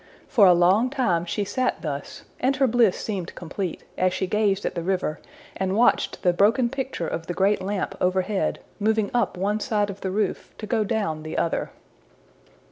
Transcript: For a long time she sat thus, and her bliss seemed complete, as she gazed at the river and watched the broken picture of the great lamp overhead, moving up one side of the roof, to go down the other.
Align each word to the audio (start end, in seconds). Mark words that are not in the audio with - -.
For 0.27 0.47
a 0.47 0.53
long 0.55 0.89
time 0.89 1.25
she 1.25 1.45
sat 1.45 1.83
thus, 1.83 2.23
and 2.39 2.55
her 2.55 2.65
bliss 2.65 2.97
seemed 2.97 3.35
complete, 3.35 3.83
as 3.99 4.11
she 4.15 4.25
gazed 4.25 4.65
at 4.65 4.73
the 4.73 4.81
river 4.81 5.19
and 5.55 5.75
watched 5.75 6.23
the 6.23 6.33
broken 6.33 6.69
picture 6.69 7.07
of 7.07 7.27
the 7.27 7.35
great 7.35 7.61
lamp 7.61 7.93
overhead, 8.01 8.57
moving 8.79 9.11
up 9.13 9.37
one 9.37 9.59
side 9.59 9.91
of 9.91 10.01
the 10.01 10.09
roof, 10.09 10.55
to 10.57 10.65
go 10.65 10.83
down 10.83 11.21
the 11.21 11.37
other. 11.37 11.69